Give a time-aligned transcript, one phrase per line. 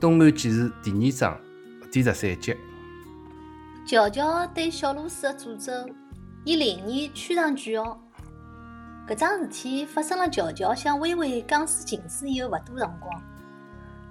[0.00, 1.40] 东汉纪事第二章
[1.90, 2.56] 第十三集。
[3.84, 5.72] 乔乔对小露丝的诅咒，
[6.44, 8.00] 以灵验曲上句号。
[9.08, 13.20] 搿桩事体发生了乔乔向微微讲述情史以后勿多辰光。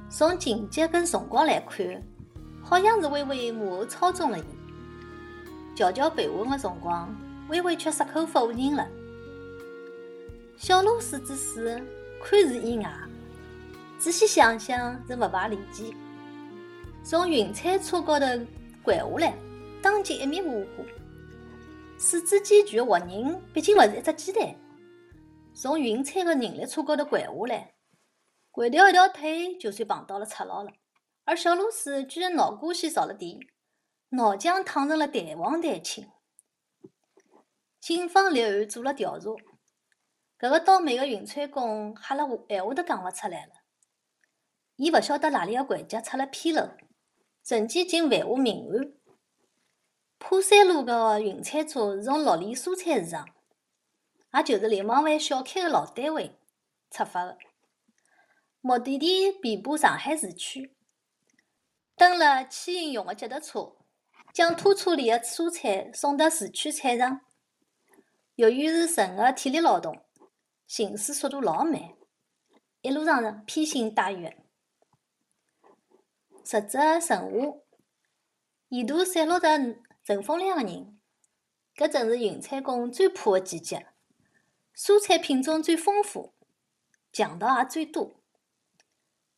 [0.10, 2.04] 从情节跟辰光来看，
[2.62, 4.44] 好像是微微幕后操纵了伊。
[5.74, 7.08] 乔乔被问的辰光，
[7.47, 8.85] 微微却矢口否认了。
[10.58, 11.81] 小露丝之死
[12.22, 12.94] 看似意外，
[14.00, 15.94] 仔细想想是勿排理解。
[17.04, 18.26] 从云彩车高头
[18.84, 19.34] 掼下来，
[19.82, 20.84] 当即一面雾化。
[21.98, 24.55] 四肢健全的活人毕竟勿是一只鸡蛋。
[25.55, 27.74] 从云彩的人力车高头掼下来，
[28.52, 30.72] 掼掉一条腿，就算碰到了赤佬了。
[31.26, 33.40] 而小露丝居然脑瓜先着了地，
[34.10, 36.08] 脑浆烫成了蛋黄蛋青。
[37.80, 39.32] 警方立案做了调查。
[40.40, 43.54] 搿个倒霉个云彩工吓了闲话都讲勿出来了。
[44.77, 46.72] 伊勿晓得哪里个环节出了纰漏，
[47.44, 48.94] 瞬间竟犯下命案。
[50.18, 53.27] 破山路个运菜车是从绿里蔬菜市场，
[54.34, 56.40] 也就是流氓犯小开个老单位
[56.90, 57.37] 出发个，
[58.62, 60.76] 目的地遍布上海市区。
[61.96, 63.76] 登了牵引用个脚踏车，
[64.33, 67.21] 将拖车里个蔬菜送到市区菜场。
[68.35, 70.03] 由于是纯个体力劳动。
[70.67, 71.80] 行驶速度老慢，
[72.81, 74.37] 一路上披星戴月，
[76.49, 77.65] 日着晨雾，
[78.69, 79.49] 沿途散落着
[80.05, 80.97] 乘风凉个人。
[81.75, 83.85] 搿正是云彩工最怕个季节，
[84.73, 86.33] 蔬菜品种最丰富，
[87.11, 88.21] 强盗也最多。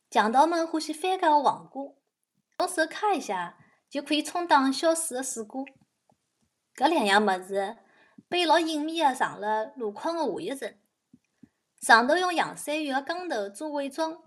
[0.08, 1.82] 强盗们欢喜翻家个黄瓜，
[2.60, 5.64] 用手揩一下就可以充当消暑个水果。
[6.76, 7.78] 搿两样物事
[8.28, 10.72] 被老隐秘个藏辣路框个下一层。
[11.80, 14.22] 上头用洋山芋个钢头做伪装，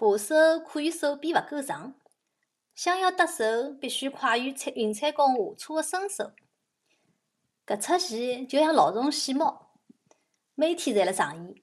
[0.00, 1.94] 扒手可以手臂勿够长，
[2.74, 6.32] 想要得手必须快于彩云彩工下车个身手。
[7.66, 9.74] 搿出戏就像老鼠戏猫，
[10.54, 11.54] 每天侪辣上演。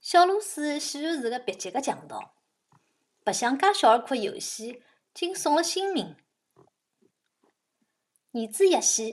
[0.00, 2.34] 小露丝显然是个蹩脚个强盗，
[3.22, 4.82] 白相介小儿科游戏，
[5.14, 6.16] 竟送了性命。
[8.32, 9.12] 儿子一死，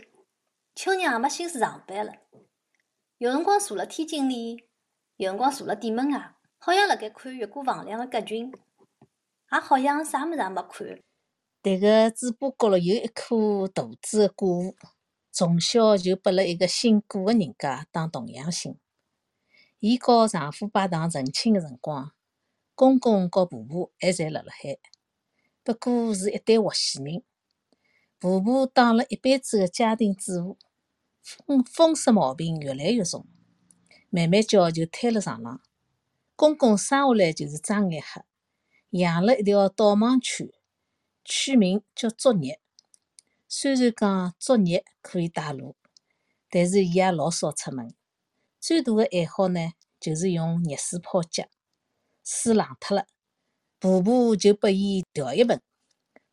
[0.74, 2.14] 秋娘也没心思上班了。
[3.20, 4.68] 有辰光坐辣天井里，
[5.18, 6.33] 有辰光坐辣店门外，
[6.66, 8.50] 好像辣盖看越过房梁个鸽群，
[9.52, 11.04] 也好像啥物事也没看。
[11.62, 14.74] 迭个嘴巴角头有一颗大珠个果，
[15.30, 18.78] 从小就拨了一个姓顾个人家当童养媳。
[19.80, 22.14] 伊和丈夫拜堂成亲个辰光，
[22.76, 24.80] 公公和婆婆还侪辣辣海，
[25.66, 27.24] 不过是一对活死人。
[28.20, 30.58] 婆婆当了一辈子个家庭主妇。
[31.46, 33.28] 风风湿毛病越来越重，
[34.10, 35.62] 慢慢叫就瘫辣床浪。
[36.44, 38.22] 公公生下来就是张眼黑，
[38.90, 40.50] 养了一条导盲犬，
[41.24, 42.60] 取名叫作孽。
[43.48, 45.78] 虽然讲作孽可以带路，
[46.50, 47.96] 但是伊也老少出门。
[48.60, 49.72] 最大的爱好呢，
[50.02, 51.46] 就是用热水泡脚。
[52.26, 53.08] 水冷脱了，
[53.80, 55.62] 婆婆就拨伊调一盆。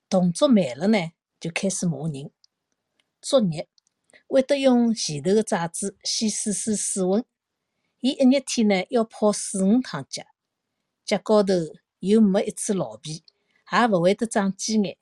[0.08, 2.32] 动作慢了呢，就开始骂人。
[3.22, 3.68] 作孽。
[4.26, 7.24] 会得用前头个爪子先试试水温，
[8.00, 10.22] 伊一日天呢要泡四五趟脚，
[11.04, 11.52] 脚高头
[11.98, 13.22] 又没一处老皮，
[13.70, 14.96] 也勿会得长鸡眼。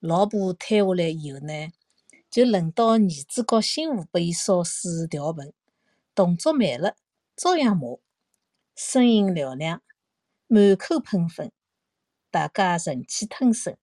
[0.00, 1.72] 老婆瘫下来以后呢，
[2.30, 5.54] 就轮到儿子和媳妇拨伊烧水调盆，
[6.14, 6.94] 动作慢了，
[7.34, 7.98] 照样骂，
[8.76, 9.82] 声音嘹亮，
[10.46, 11.50] 满口喷粪，
[12.30, 13.78] 大家忍气吞声，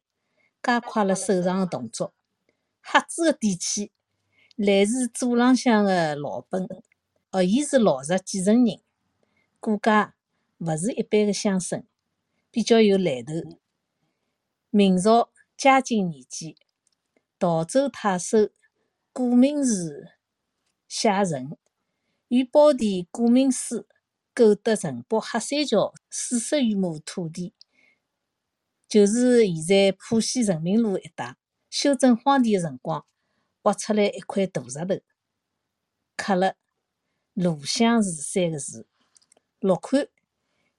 [0.62, 2.14] 加快了手上的动作，
[2.84, 3.92] 瞎子个底气。
[4.56, 6.68] 来自祖浪向的老本，
[7.34, 8.82] 学伊是老实继承人，
[9.62, 10.16] 顾家
[10.58, 11.86] 勿是一般的乡绅，
[12.52, 13.34] 比较有来头。
[14.70, 16.56] 明朝嘉靖年间，
[17.40, 18.50] 陶州太守
[19.14, 20.10] 顾明时
[20.90, 21.58] 写陈，
[22.28, 23.88] 与胞弟顾明书
[24.34, 27.54] 购得城北黑山桥四十余亩土地，
[28.90, 31.38] 就是现在浦西人民路一带。
[31.70, 33.06] 修整荒地的辰光。
[33.62, 35.00] 挖出来一块大石头，
[36.18, 36.56] 刻了
[37.44, 38.86] “鲁相寺”三个字，
[39.62, 40.08] 落款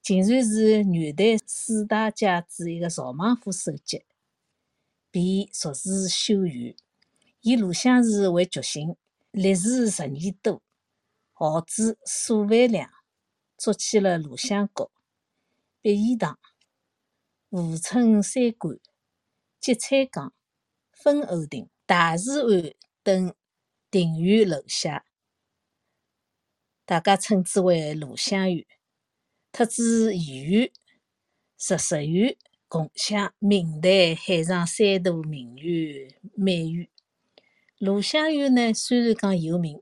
[0.01, 4.05] 竟然是元代四大家之一个曹孟頫手迹，
[5.11, 6.77] 便属实修缘。
[7.41, 8.95] 以鲁相寺为剧情，
[9.33, 10.63] 历时十年多，
[11.33, 12.89] 耗资数万两，
[13.59, 14.93] 筑起了鲁相阁、
[15.81, 16.39] 碧仪堂、
[17.51, 18.79] 富春山馆、
[19.59, 20.33] 积彩岗、
[20.93, 21.69] 分后亭。
[21.85, 22.73] 大慈庵
[23.03, 23.35] 等
[23.91, 25.05] 庭院楼下，
[26.93, 28.67] 大家称之为鲁香园。
[29.51, 30.71] 特指寺院
[31.57, 32.37] 十十元
[32.69, 36.87] 共享明代海上三大名园美园。
[37.79, 39.81] 鲁香园呢，虽然讲有名，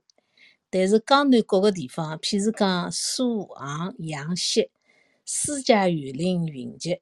[0.69, 4.71] 但是江南各个地方，譬如讲苏杭、阳溪、
[5.25, 7.01] 私家园林、云集，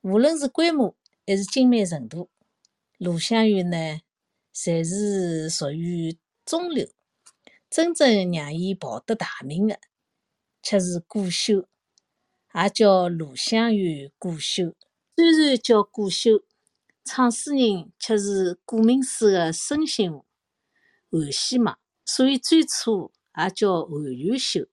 [0.00, 2.28] 无论是规模还是精美程度，
[2.98, 4.00] 鲁香园呢，
[4.52, 6.88] 侪是属于中流。
[7.76, 9.78] 真正让伊跑得大名的，
[10.62, 11.68] 却是顾修，
[12.54, 14.74] 也叫鲁香园古修。
[15.14, 16.42] 虽然叫顾修。
[17.04, 20.24] 创始人却是顾名思的孙姓户
[21.10, 24.66] 韩希望，所以最初也叫韩元绣。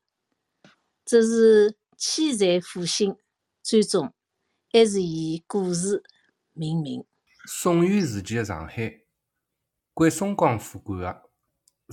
[1.05, 3.17] 只是妻财复兴，
[3.61, 4.13] 最终
[4.71, 6.01] 还是以顾氏
[6.53, 7.05] 命名。
[7.45, 9.01] 宋元时期的上海，
[9.93, 11.22] 归松江府管的，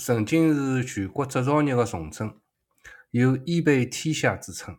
[0.03, 2.35] 曾经是全国制造业的重镇，
[3.11, 4.79] 有“衣被天下”之称。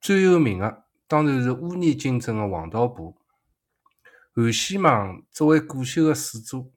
[0.00, 3.18] 最有名的当然是乌泥泾镇的黄道铺。
[4.34, 6.72] 韩希望作为古修的始祖，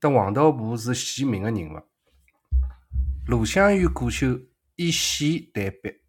[0.00, 1.82] 得黄道铺是鲜明的人物。
[3.26, 4.40] 鲁香园古绣
[4.76, 6.00] 以线代笔，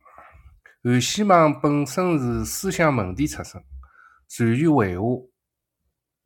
[0.82, 3.62] 韩希望本身是思想门第出身，
[4.30, 5.28] 善于绘画，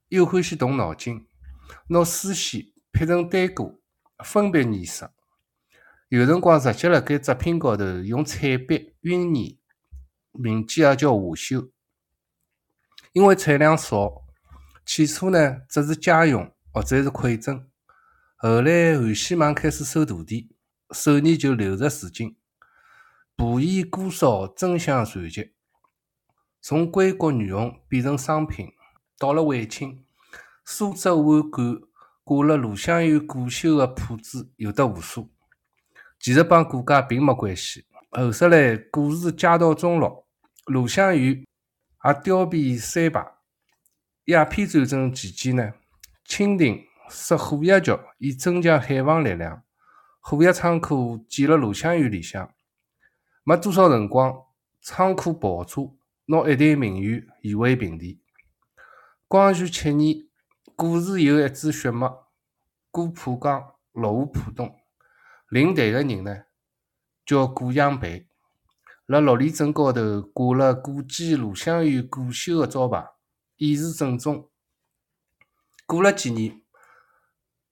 [0.10, 1.26] 又欢喜动脑筋，
[1.88, 3.80] 拿丝线劈成单歌，
[4.24, 5.12] 分别颜色。
[6.10, 9.58] 有辰光直接辣盖作品高头用彩笔晕染，
[10.32, 11.70] 名记也叫画绣。
[13.14, 14.26] 因为产量少，
[14.86, 17.68] 起初呢只是家用或者是馈赠。
[18.36, 20.50] 后来韩希望开始收徒弟，
[20.92, 22.36] 手艺就流入至今。
[23.36, 25.52] 布艺锅烧争相传集，
[26.62, 28.72] 从归国女红变成商品。
[29.18, 30.04] 到了晚清，
[30.66, 31.82] 苏州碗馆
[32.23, 35.29] 挂了鲁香园古修的铺子有得无数。
[36.19, 37.85] 其实帮顾家并没关系。
[38.12, 40.27] 后首来故事家道中落，
[40.65, 41.44] 鲁香园。
[42.03, 43.31] 也凋敝三败，
[44.25, 45.71] 鸦片战争期间呢，
[46.25, 49.62] 清廷设虎跃局以增强海防力量。
[50.19, 52.51] 虎跃仓库建了鲁香园里向，
[53.44, 54.35] 没多少辰光，
[54.81, 55.75] 仓库爆炸，
[56.25, 58.19] 拿一代名园夷为平地。
[59.27, 60.27] 光绪七年，
[60.75, 62.12] 故事有一支血脉，
[62.89, 64.79] 过浦江，落户浦东，
[65.50, 66.44] 领队的人呢，
[67.25, 68.27] 叫顾养培。
[69.06, 73.06] 辣六里镇高头挂了古建鲁香园古修的招牌，
[73.57, 74.50] 以示正宗。
[75.85, 76.62] 过了几年，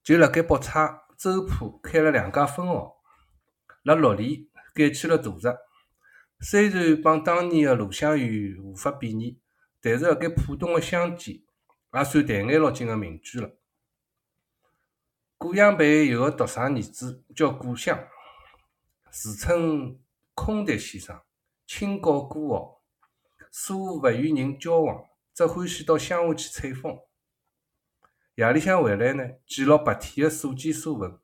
[0.03, 2.97] 就辣盖北岔周浦开了两家分号，
[3.83, 5.57] 辣六里改起了大闸。
[6.41, 9.39] 虽然帮当年的鲁香园无法比拟，
[9.81, 11.41] 但是辣盖浦东的乡间，
[11.93, 13.51] 也算淡眼落金的名句了。
[15.37, 18.07] 顾养培有个独生儿子叫顾湘，
[19.11, 19.99] 自称
[20.33, 21.21] 空谈先生。
[21.65, 22.81] 清高孤傲，
[23.51, 25.05] 似乎勿与人交往，
[25.35, 26.97] 只欢喜到乡下去采风。
[28.33, 31.19] 夜里向回来呢，记录白天的所见所闻，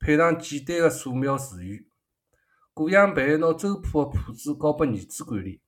[0.00, 1.88] 配上简单的素描词语。
[2.74, 5.62] 顾养培拿周铺的铺子交拨儿子管理，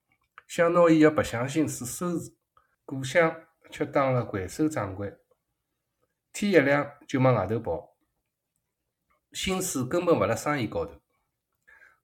[0.48, 2.34] 想拿伊的白相心思收拾。
[2.84, 3.32] 顾湘
[3.70, 5.16] 却当了会首掌柜，
[6.32, 7.96] 天一亮就往外头跑，
[9.32, 11.00] 心思根本勿辣生意高头。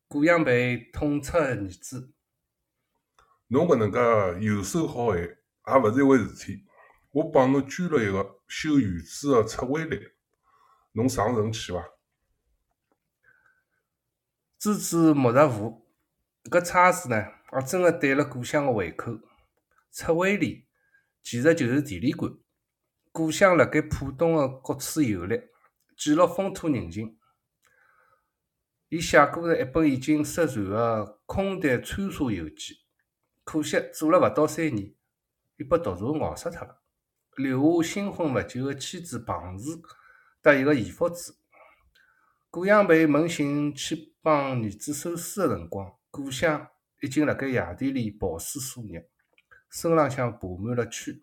[0.08, 2.12] 顾养培痛斥儿子
[3.48, 6.64] ：“侬搿能介游手好闲，也勿是一回事体。
[7.10, 9.98] 我帮侬捐了一个修院子的测绘来，
[10.92, 11.84] 侬上阵去伐？”
[14.58, 15.86] 支支莫若虎，
[16.44, 17.16] 搿差事呢，
[17.52, 19.18] 也真个对了顾湘个胃口。
[19.90, 20.65] 测绘里
[21.26, 22.32] 其实就是地理馆。
[23.10, 25.36] 故乡辣盖浦东的各处游历，
[25.96, 27.18] 记录风土人情。
[28.90, 32.74] 伊写过了一本已经失传的《空笛穿梭游记》，
[33.42, 34.94] 可惜做了勿到三年，
[35.56, 36.80] 伊被毒蛇咬死脱了，
[37.34, 39.70] 留下新婚勿久的妻子庞氏
[40.40, 41.38] 搭一个姨夫子。
[42.50, 46.68] 顾养培扪心去帮儿子收尸的辰光，故乡
[47.02, 49.10] 已经辣盖野地里刨书数日，
[49.70, 51.22] 身浪向爬满了蛆。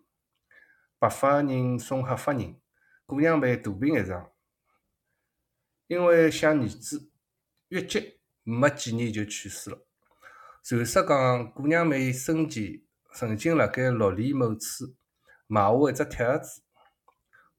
[0.98, 2.60] 白发人送黑发人，
[3.04, 4.32] 顾养培大病一场，
[5.86, 7.10] 因为想儿子。
[7.68, 9.84] 越急，没几年就去世了。
[10.62, 12.82] 传说讲，姑娘梅生前
[13.12, 14.94] 曾经辣盖绿里某处
[15.46, 16.62] 埋下一只铁盒子，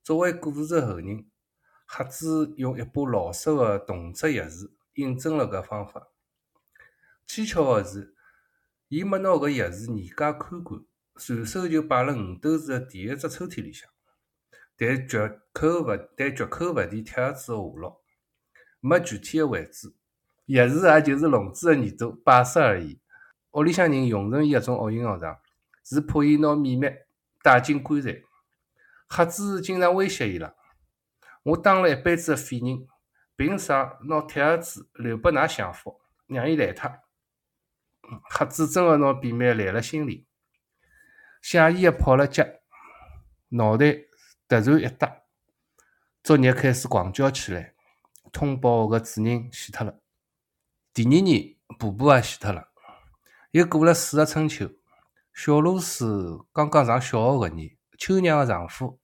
[0.02, 1.30] 作为故事的后人，
[1.86, 6.08] 盒子用一把老式的铜制钥匙印证了搿方法。
[7.28, 8.15] 蹊跷的是，
[8.88, 10.80] 伊没拿搿钥匙严加看管，
[11.16, 13.90] 随手就摆辣五斗橱的第一只抽屉里向。
[14.78, 18.02] 但绝口勿但绝口勿提铁盒子的下落，
[18.80, 19.94] 没具体的位置。
[20.48, 23.00] 钥匙也就是笼子的耳朵摆设而已。
[23.54, 25.40] 屋里向人用成伊搿种恶形学场，
[25.84, 26.88] 是怕伊拿秘密
[27.42, 28.22] 带进棺材。
[29.10, 30.54] 瞎子经常威胁伊拉
[31.42, 32.86] ：“我当了一辈子的废人，
[33.36, 36.92] 凭啥拿铁盒子留拨㑚享福，让伊来脱？”
[38.30, 40.26] 瞎子真个拿秘密烂辣心里，
[41.42, 42.46] 写意个跑了脚，
[43.50, 43.94] 脑袋
[44.48, 45.24] 突然一搭，
[46.24, 47.74] 作业开始狂叫起来，
[48.32, 50.00] 通报个主人死脱了。
[50.94, 52.70] 第二年，婆婆也死脱了。
[53.52, 54.70] 又过了四个春秋，
[55.34, 56.08] 小露水
[56.52, 59.00] 刚刚上小学搿年，秋娘个丈夫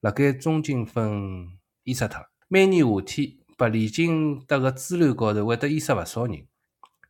[0.00, 2.26] 辣盖中金分淹死脱。
[2.48, 6.46] 每年夏天，白丽金搭个支流高头会得淹死勿少人。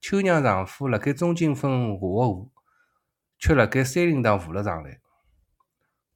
[0.02, 2.48] 秋娘丈夫辣盖中金分下个河，
[3.38, 4.98] 却辣盖山林塘浮了上来。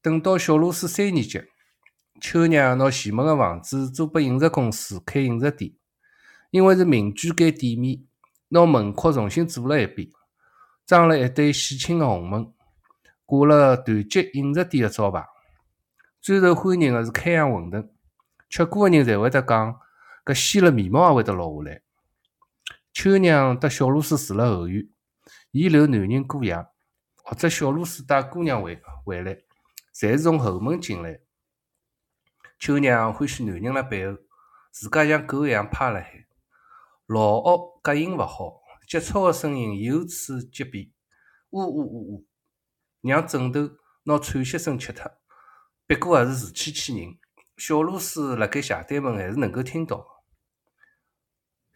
[0.02, 1.40] 等到小露水三年级，
[2.20, 5.72] 秋娘拿前门个房子租拨饮食公司开饮食店，
[6.50, 8.04] 因为是民居改店面，
[8.48, 10.08] 拿门框重新做了一遍，
[10.84, 12.52] 装了一对喜庆个红门，
[13.24, 15.24] 挂了团结饮食店个招牌。
[16.20, 17.88] 最受欢迎个是开阳馄饨，
[18.50, 19.78] 吃过个人侪会得讲，
[20.24, 21.82] 搿鲜了面毛也会得落下来。
[22.98, 24.88] 秋娘搭小露水住了后院，
[25.50, 26.56] 伊留男人过夜，
[27.22, 29.34] 或者小露水带姑娘回回来，
[29.94, 31.20] 侪是从后门进来。
[32.58, 34.16] 秋娘欢喜男人辣背后，
[34.72, 36.26] 自家像狗一样趴辣海，
[37.04, 40.94] 老屋隔音勿好，急促个声音由此及彼，
[41.50, 42.26] 呜呜呜呜，
[43.02, 43.60] 让枕头
[44.04, 45.04] 拿喘息声吃脱。
[45.86, 47.18] 别过也是自欺欺人，
[47.58, 50.15] 小露水辣盖斜对门还是能够听到。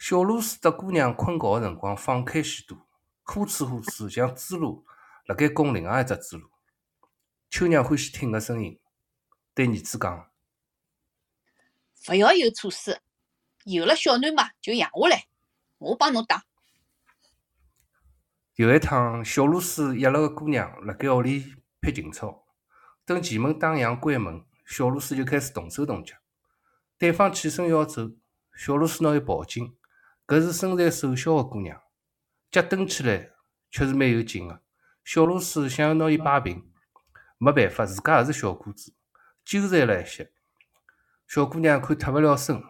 [0.01, 2.89] 小露水搭姑娘困觉个辰光放开许多，
[3.23, 4.83] 呼哧呼哧像猪猡
[5.27, 6.49] 辣盖拱另外一只猪猡。
[7.51, 8.81] 秋娘欢喜听个声音，
[9.55, 10.31] 对儿子讲
[12.09, 13.03] ：“勿要有措施，
[13.65, 15.27] 有了小囡嘛就养下来，
[15.77, 16.47] 我帮侬打。”
[18.57, 22.47] 有一趟，小露丝约了个姑娘辣盖屋里劈情操，
[23.05, 26.17] 等前门打烊关门，小露丝就开始动手动脚。
[26.97, 28.11] 对方起身要走，
[28.57, 29.77] 小露丝拿伊抱紧。
[30.31, 31.83] 搿是身材瘦小个姑娘，
[32.53, 33.31] 脚蹬起来
[33.69, 34.63] 却是蛮有劲个。
[35.03, 36.71] 小露水想要拿伊摆平，
[37.37, 38.95] 没办法，自家也是小个子，
[39.45, 40.33] 纠缠了一些。
[41.27, 42.63] 小姑娘看脱勿了身，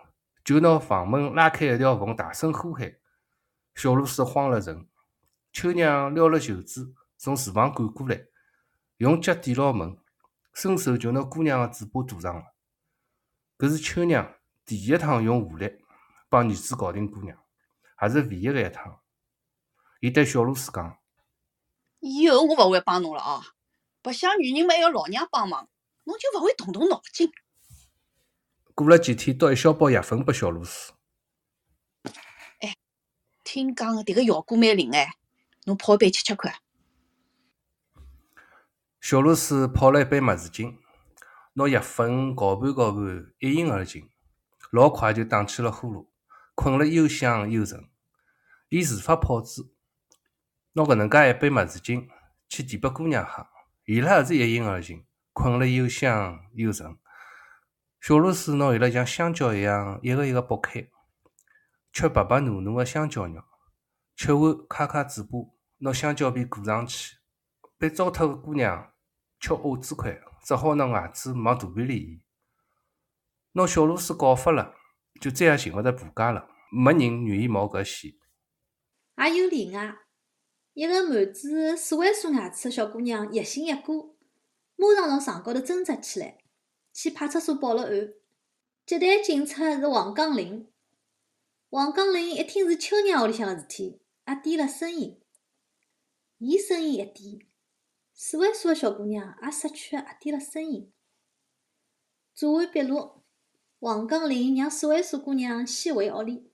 [0.43, 2.97] 就拿房门拉开一条缝，大声呼喊。
[3.75, 4.89] 小露水慌了神，
[5.53, 8.25] 秋娘撩了袖子从厨房赶过来，
[8.97, 9.99] 用脚抵牢门，
[10.55, 12.43] 伸手就拿姑娘个嘴巴堵上了。
[13.59, 15.71] 搿是秋娘第一趟用武力
[16.31, 17.37] 帮儿子搞定姑娘。
[18.03, 19.01] 也是唯一个一趟。
[20.01, 20.99] 伊对小露丝讲
[22.01, 23.43] ：“以后我勿会帮侬了啊，
[24.01, 25.69] 白相女人嘛还要老娘帮忙，
[26.05, 27.31] 侬就勿会动动脑筋。”
[28.75, 30.95] 过了几天，倒一小包药粉拨小露丝。
[32.61, 32.75] 哎，
[33.45, 35.17] 听讲个迭个效果蛮灵哎，
[35.67, 36.55] 侬泡一杯吃吃看。
[39.03, 40.79] 小露丝泡了一杯麦子精，
[41.53, 44.09] 拿药粉搅拌搅拌，一饮而尽，
[44.71, 46.07] 老快就打起了呼噜，
[46.55, 47.90] 困了又香又沉。
[48.71, 49.63] 伊自发泡制，
[50.75, 52.09] 拿搿能介一杯墨水精
[52.49, 53.45] 去递拨姑娘喝，
[53.85, 56.97] 伊拉也是一饮而尽，困了又香又沉。
[58.01, 60.89] 小露水拿伊拉像香蕉一样一个一个剥开，
[61.93, 63.43] 吃白白糯糯个香蕉肉，
[64.15, 65.31] 吃完揩揩嘴巴，
[65.79, 67.17] 拿香蕉皮裹上去。
[67.77, 68.93] 被糟蹋个姑娘
[69.41, 72.23] 吃鸭子块，只好拿牙齿往肚皮里咽。
[73.55, 74.77] 拿小露水搞发了，
[75.21, 78.13] 就再也寻勿着婆家了，没人愿意冒搿险。
[79.29, 79.99] 也有例外，
[80.73, 84.17] 一个满嘴四位数牙齿的小姑娘，野心一过，
[84.77, 86.39] 马上从床高头挣扎起来，
[86.93, 88.15] 去派出所报了案。
[88.87, 90.69] 接待警察是王刚林。
[91.69, 95.21] 王刚林一听是秋娘屋里向个事体，也低了声音。
[96.39, 97.47] 伊声音一低，
[98.15, 100.91] 四位数个小姑娘也识趣个也低了声音。
[102.35, 103.23] 做完笔录：
[103.81, 106.50] 王刚林让四位数姑娘先回屋里。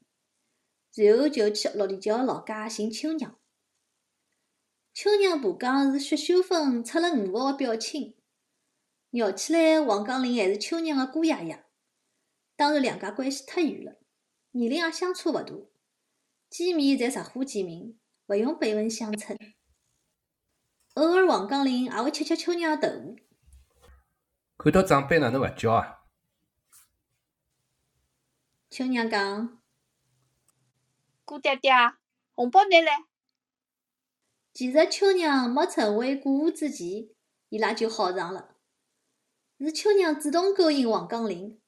[0.97, 3.39] 然后就去六里桥老家寻秋娘。
[4.95, 8.17] 秋娘婆讲是薛秀芬出了五毛个表亲，
[9.11, 11.67] 绕起来王刚林还是秋娘的姑爷爷。
[12.57, 14.01] 当然两家关系太远了，
[14.53, 15.55] 年龄也相差勿大，
[16.49, 19.39] 见面侪直呼其名，勿用辈分相称。
[20.95, 23.17] 偶尔王刚林也会吃吃秋娘个豆腐。
[24.57, 26.05] 看到长辈哪能勿叫啊？
[28.71, 29.61] 秋娘讲。
[31.27, 31.73] 姑爹爹，
[32.37, 33.05] 红包拿来。
[34.55, 37.09] 其实秋娘没成为过户之前，
[37.49, 38.55] 伊拉就好上了。
[39.59, 41.61] 是秋娘主动勾引王刚林，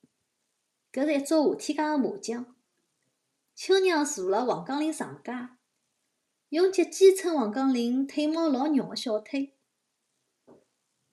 [0.92, 2.54] 搿是一桌夏天家个麻将。
[3.56, 5.58] 秋娘坐辣王刚林床家，
[6.50, 9.56] 用脚尖蹭王刚林腿毛老肉个小腿。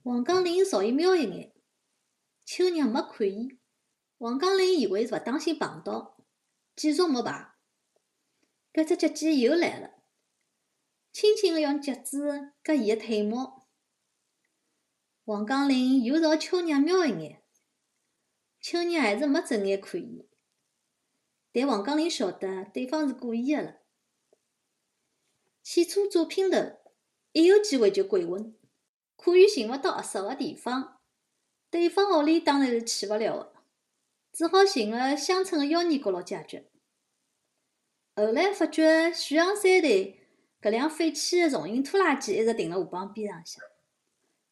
[0.04, 1.52] 王刚林朝伊瞄一眼，
[2.46, 3.58] 秋娘没看伊。
[4.20, 6.16] 王刚林以为是勿当心碰到，
[6.76, 7.55] 继续摸排。
[8.76, 10.04] 搿只脚尖又来了，
[11.14, 13.70] 轻轻个用脚趾夹伊个腿毛。
[15.24, 17.42] 王刚林又朝秋娘瞄一眼，
[18.60, 20.28] 秋娘还是没正眼看伊。
[21.54, 23.78] 但王刚林晓得对方是故意个了。
[25.64, 26.58] 汽车左拼头，
[27.32, 28.58] 一有机会就鬼混，
[29.16, 31.00] 可以寻勿到合适个地方，
[31.70, 33.54] 对方屋里当然是去勿了个，
[34.34, 36.70] 只好寻个乡村个妖孽角落解决。
[38.16, 40.22] 后来发觉徐阳山队
[40.62, 43.62] 搿辆废弃个重型拖拉机一直停辣河浜边浪向。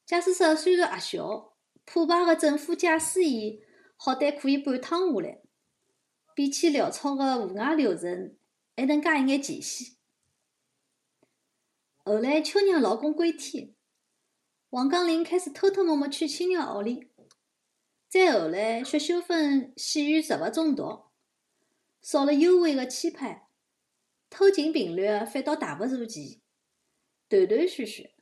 [0.06, 1.54] 驾驶室虽然狭小，
[1.86, 3.64] 破败个政府驾驶椅
[3.96, 5.42] 好歹可以半躺下来，
[6.36, 8.36] 比起潦草个户外流程
[8.76, 9.96] 还能加一眼前线。
[12.04, 13.74] 后来秋娘老公归天，
[14.72, 17.08] 王刚林开始偷偷摸摸去亲娘屋里，
[18.10, 21.06] 再后来薛秀芬死于食物中毒，
[22.02, 23.44] 少了优惠个期盼。
[24.36, 26.42] 偷情频率反倒大不如前，
[27.30, 28.16] 断断续续，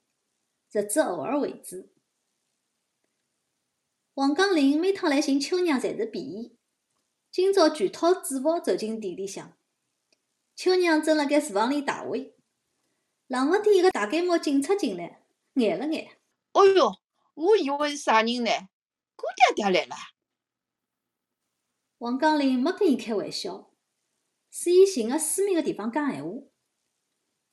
[0.70, 1.90] 直至偶尔为止。
[4.16, 6.58] 王刚林每趟来寻秋娘，侪是便宜。
[7.32, 9.58] 今朝全套制服走进店里向，
[10.54, 12.34] 秋娘正辣盖厨房里打煨，
[13.28, 16.20] 冷勿丁一个大盖帽警察进来，眼了眼。
[16.52, 17.00] 哦哟，
[17.36, 18.52] 我以为是啥人呢？
[19.16, 19.24] 姑
[19.56, 19.96] 爹爹来了。
[22.00, 23.71] 王刚林没跟伊开玩笑。
[24.52, 26.32] 使伊寻个私密个地方讲闲话。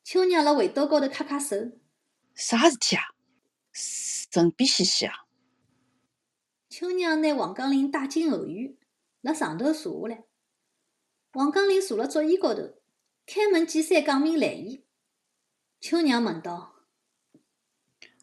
[0.03, 1.79] 秋娘辣围兜高头揩揩手，
[2.35, 3.05] 啥事体啊？
[3.73, 5.27] 神秘兮兮啊！
[6.69, 8.77] 秋娘拿王刚林带进后院，
[9.21, 10.25] 辣床头坐下来。
[11.33, 12.75] 王刚林坐辣桌椅高头，
[13.27, 14.83] 开门见山讲明来意。
[15.81, 16.75] 秋娘问道：“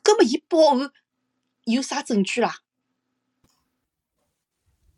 [0.04, 0.92] 搿么伊报案
[1.64, 2.64] 有啥证据啦？”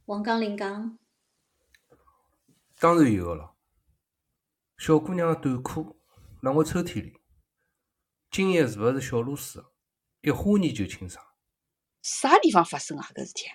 [0.05, 0.97] 王刚林讲
[2.79, 3.53] ：“当然有个咯。”
[4.77, 5.99] 小姑娘的短裤
[6.41, 7.19] 辣我抽屉里，
[8.29, 9.71] 今夜是勿是小露水个？
[10.21, 11.25] 一花年就清爽。
[12.03, 13.09] 啥地方发生啊？
[13.15, 13.47] 搿事体？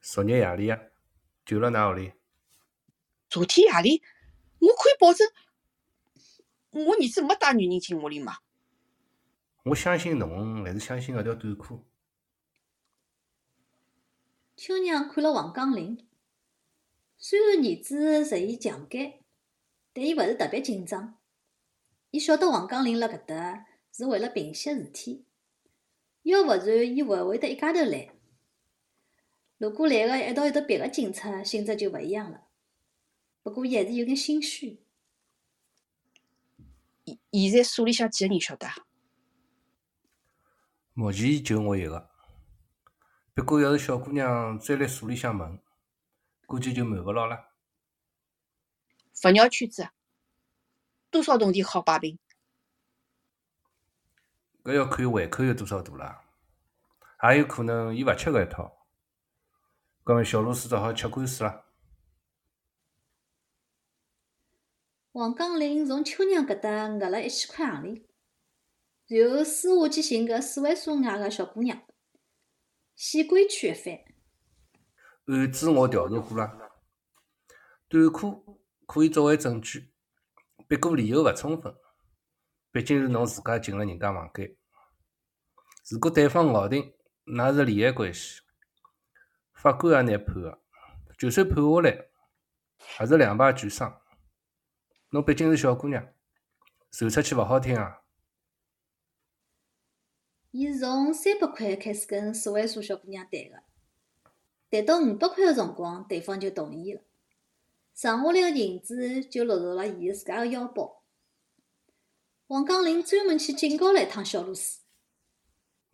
[0.00, 0.78] 昨日夜里啊，
[1.44, 2.12] 就辣㑚屋里。
[3.30, 4.02] 昨天夜里，
[4.58, 5.30] 我可以保证，
[6.70, 8.38] 我儿子没带女人进屋里嘛。
[9.62, 11.86] 我相信侬，还是相信搿条短裤？
[14.56, 16.08] 秋娘看了王刚林。
[17.24, 19.20] 虽然儿子实现强奸，
[19.92, 21.20] 但伊勿是特别紧张。
[22.10, 25.24] 伊晓得王刚林辣搿搭是为了平息事体，
[26.24, 28.16] 要勿然伊勿会得一家头来。
[29.56, 32.48] 如果来个一道有得别个警察，性质就勿一样了。
[33.44, 34.82] 不过伊还是有眼心虚。
[37.04, 38.66] 现现在所里向几个人晓得？
[40.92, 42.10] 目前就我一个。
[43.32, 45.60] 不过要是小姑娘再来所里向问，
[46.52, 47.48] 估计就瞒勿牢了。
[49.14, 49.88] 佛鸟圈子，
[51.10, 52.18] 多少铜钿好摆平？
[54.62, 56.20] 搿要看胃口有多少大了，
[57.22, 58.86] 也有可能伊勿吃搿一套。
[60.04, 61.64] 搿么小螺丝只好吃官司了。
[65.12, 68.04] 王江林从秋娘搿搭讹了一千块行钿，
[69.06, 71.82] 然后私下去寻搿四位数外个小姑娘，
[72.94, 74.11] 先规劝一番。
[75.26, 76.72] 案子我调查过了，
[77.88, 79.92] 短裤可以作为证据，
[80.68, 81.74] 不过理由勿充分。
[82.72, 84.56] 毕竟是侬自家进了人家房间，
[85.90, 86.94] 如果对方咬定
[87.26, 88.40] 㑚是恋爱关系，
[89.52, 90.62] 法官也难判个。
[91.18, 92.08] 就算判下来，
[93.00, 94.00] 也是两败俱伤。
[95.10, 96.14] 侬毕竟是小姑娘，
[96.90, 98.00] 传出去勿好听啊。
[100.50, 103.71] 伊是从三百块开始跟四位数小姑娘谈个。
[104.72, 107.02] 谈到五百块的辰光，对方就同意了，
[107.94, 111.04] 剩下来个银子就落入了伊自家的腰包。
[112.46, 114.80] 王刚林专门去警告了一趟小露丝，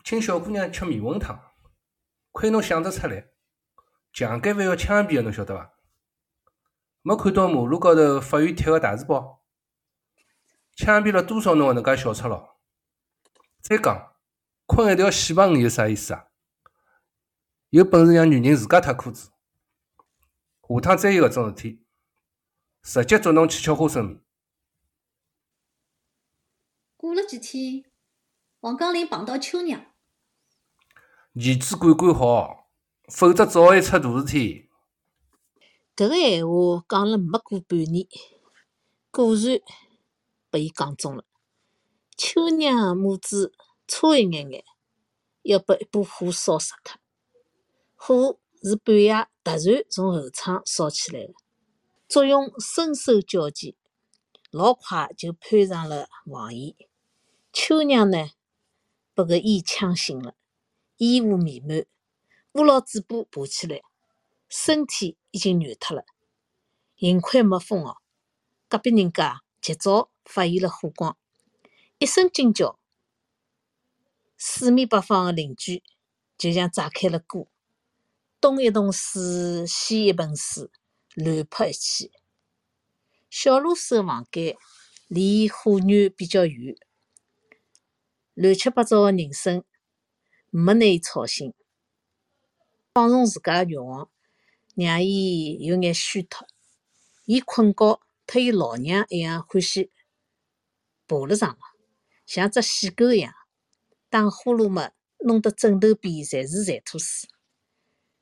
[0.05, 1.37] 请小姑娘吃面魂汤，
[2.31, 3.31] 亏侬想得出来，
[4.13, 5.75] 强奸犯要枪毙的，侬晓得伐？
[7.03, 9.43] 没看到马路高头法院贴个大字报，
[10.77, 12.61] 枪毙了多少侬搿能介小赤佬？
[13.61, 14.15] 再讲，
[14.67, 16.28] 困一条细胖鱼有啥意思啊？
[17.71, 19.31] 有本事让女人自家脱裤子，
[20.63, 21.85] 下趟再有搿种事体，
[22.83, 24.21] 直接捉侬去吃花生米。
[26.97, 27.85] 过了几天，
[28.61, 29.81] 王刚林碰到秋娘，
[31.35, 32.71] 儿子管管好，
[33.13, 34.71] 否则早晚出大事体。
[35.95, 38.07] 搿个闲话讲了没过半年，
[39.11, 39.61] 果然
[40.49, 41.27] 被伊讲中了。
[42.17, 43.53] 秋娘母子
[43.87, 44.65] 差一眼眼，
[45.43, 46.99] 要把一把火烧死脱。
[48.01, 51.35] 火是半夜突然从后窗烧起来的，
[52.09, 53.75] 作用身手矫健，
[54.53, 56.77] 老快就攀上了房檐。
[57.53, 58.31] 秋娘呢，
[59.15, 60.37] 被搿烟呛醒了，
[60.99, 61.85] 烟雾弥漫，
[62.53, 63.83] 捂牢嘴巴爬起来，
[64.49, 66.05] 身体已经软脱了。
[66.97, 67.97] 幸亏没风哦，
[68.69, 71.19] 隔壁人家及早发现了火光，
[71.99, 72.79] 一声惊叫，
[74.37, 75.83] 四面八方的邻居
[76.39, 77.49] 就像炸开了锅，
[78.41, 80.71] 东一桶水，西一盆水，
[81.17, 82.13] 乱泼一气。
[83.29, 84.57] 小露水的房间
[85.09, 86.77] 离火源比较远，
[88.35, 89.65] 乱七八糟的人生
[90.51, 91.53] 没拿伊吵醒，
[92.95, 94.09] 放纵自家的欲望，
[94.77, 96.47] 让伊有眼虚脱。
[97.25, 99.91] 伊困觉，特伊老娘一样欢喜
[101.09, 101.61] 爬了上床，
[102.25, 103.35] 像只细狗一样
[104.09, 107.29] 打呼噜么，弄得枕头边侪是馋吐水。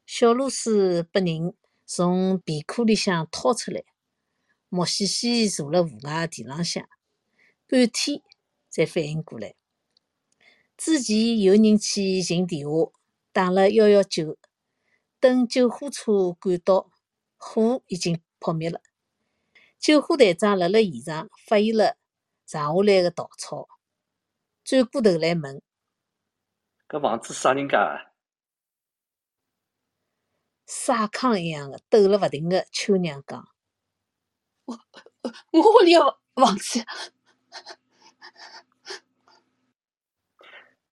[0.06, 1.52] 小露丝被人
[1.84, 3.82] 从皮裤里向掏出来，
[4.68, 6.88] 木兮兮坐辣户外地浪向，
[7.66, 8.22] 半天
[8.70, 9.56] 才反应过来。
[10.76, 12.92] 之前有人去寻电话，
[13.32, 14.38] 打了幺幺九，
[15.18, 16.88] 等救护车赶到，
[17.36, 18.80] 火已经扑灭了。
[19.78, 21.96] 救护队长辣辣现场发现了
[22.46, 23.66] 剩下来的稻草，
[24.62, 25.60] 转过头来问
[26.88, 28.12] ：“搿房子啥人家？”
[30.66, 33.48] 沙糠一样的抖了勿停的秋娘讲
[34.66, 34.78] ：“我
[35.52, 36.84] 我屋里个房子，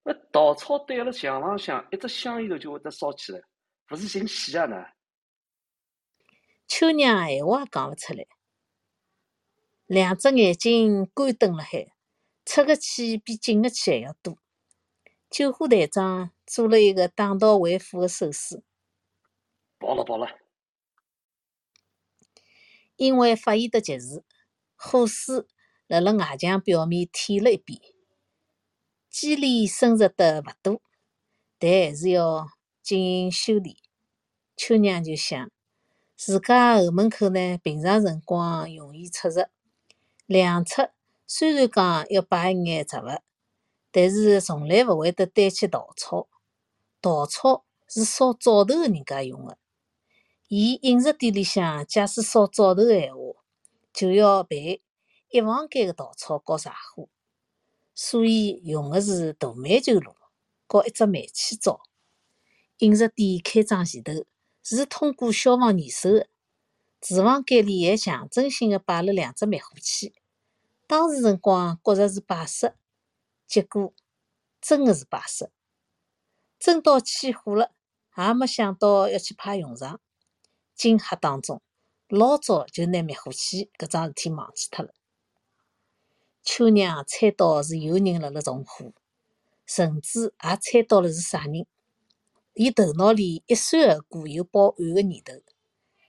[0.05, 3.43] 搿稻草堆辣墙浪向，一只香烟头就会得烧起来，
[3.91, 4.85] 勿是寻死啊呢？”
[6.69, 8.27] 秋娘闲话也讲勿出来。
[9.87, 11.93] 两只眼睛干瞪辣海，
[12.45, 14.39] 出个气比进个气还要多。
[15.29, 18.63] 救护队长做了一个打道回府的手势。
[19.85, 20.27] 跑了跑了。
[22.97, 24.25] 因为发现得及时，
[24.77, 25.47] 火势
[25.87, 27.81] 辣辣外墙表面舔了一遍，
[29.11, 30.81] 肌理损失得勿多，
[31.59, 32.49] 但还是要
[32.83, 33.79] 进行修理。
[34.57, 35.51] 秋娘就想，
[36.17, 39.43] 自家后门口呢，平常辰光容易出入。
[40.27, 40.93] 两侧
[41.27, 43.09] 虽然讲要摆一眼植物，
[43.91, 46.29] 但是从来勿会得堆起稻草。
[47.01, 49.59] 稻草是烧灶头的人家用的。
[50.57, 53.43] 伊饮食店里向假使烧灶头的闲话，
[53.93, 54.81] 就要备
[55.29, 57.09] 一房间的稻草和柴火，
[57.93, 60.15] 所以用的是大煤球炉
[60.69, 61.81] 和一只煤气灶。
[62.79, 64.13] 饮食店开张前头
[64.63, 66.29] 是通过消防验收的。
[67.01, 70.15] 厨房间里还象征性个摆了两只灭火器，
[70.87, 72.77] 当时辰光觉着是摆设，
[73.49, 73.93] 结果
[74.61, 75.51] 真的是摆设。
[76.61, 77.73] 真到起火了，
[78.17, 80.01] 也没想到要去派用场。
[80.75, 81.63] 惊吓当中，
[82.09, 84.93] 老早就拿灭火器搿桩事体忘记脱了。
[86.43, 88.93] 秋娘猜到是有人辣辣纵火，
[89.67, 91.67] 甚至也猜到了是啥人。
[92.53, 95.33] 伊头脑里一闪而过有报案的念头，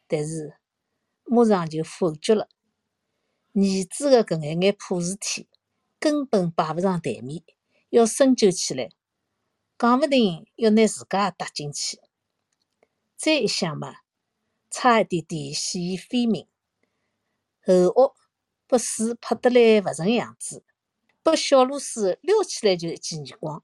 [0.07, 0.55] 但是。
[1.27, 2.47] 马上就否决了，
[3.53, 5.47] 儿子的搿眼眼破事体
[5.99, 7.41] 根本摆勿上台面，
[7.89, 8.91] 要深究起来，
[9.75, 11.99] 讲勿定要拿自家也搭进去。
[13.17, 13.95] 再一想嘛，
[14.77, 16.49] 差一点点死于非命，
[17.65, 18.13] 后屋
[18.67, 20.65] 被水泼得来勿成样子，
[21.23, 23.63] 被小螺丝撩起来就一记耳光。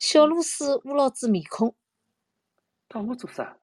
[0.00, 1.76] 小螺丝捂牢子面孔，
[2.88, 3.56] 打我做啥？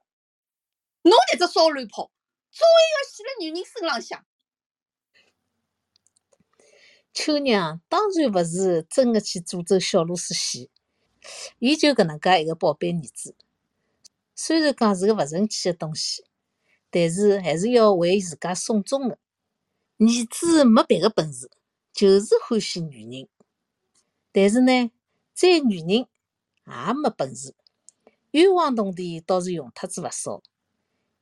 [1.01, 2.09] 侬迭只骚乱炮，
[2.49, 4.25] 早晚要死辣女人身浪向。
[7.11, 10.69] 秋娘当然勿是真的去诅咒小露丝死，
[11.57, 13.35] 伊就搿能介一个宝贝儿子，
[14.41, 16.23] 虽然讲是个勿成器个东西，
[16.89, 19.19] 但是还是要为自家送终个。
[19.97, 21.51] 儿子没别个本事，
[21.91, 23.27] 就是欢喜女人，
[24.31, 24.91] 但是呢，
[25.33, 26.07] 再女人也
[27.03, 27.53] 没本事，
[28.31, 30.41] 冤枉铜钿倒是用脱子勿少。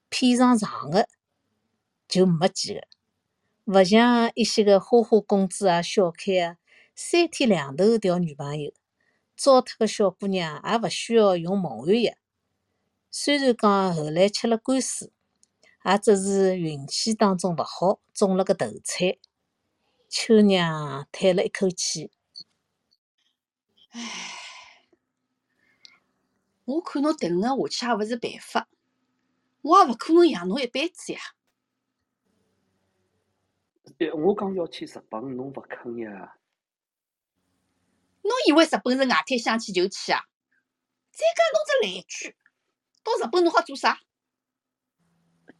[0.09, 1.09] 骗上床的
[2.07, 2.83] 就没几个，
[3.65, 6.57] 勿像一些个花花公子啊、小开啊，
[6.93, 8.71] 三天两头调女朋友，
[9.35, 12.13] 糟脱个小姑娘也勿需要用蒙汗药。
[13.09, 15.11] 虽然讲后来吃了官司，
[15.85, 19.17] 也只是运气当中勿好，中了个头彩。
[20.09, 22.11] 秋娘叹了一口气
[23.91, 24.01] ：“唉，
[26.65, 28.67] 我看侬迭能下去也勿是办法。”
[29.61, 31.19] 我也勿可能养侬一辈子呀！
[33.99, 36.37] 哎，我讲要去日本，侬勿肯呀？
[38.21, 40.23] 侬以为日本是外滩想去就去啊？
[41.11, 42.35] 再讲侬只烂鬼，
[43.07, 43.97] 到日本侬好做啥？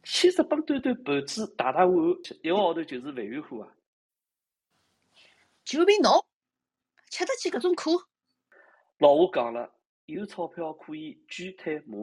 [0.02, 1.96] 去日本端端盘子、打打碗，
[2.42, 3.74] 一个号头就是万元户啊！
[5.64, 6.26] 就凭侬
[7.10, 8.02] 吃得起搿种苦？
[8.98, 11.96] 老话讲了，有钞票可以锯腿马，